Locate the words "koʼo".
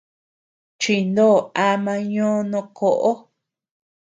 2.77-3.11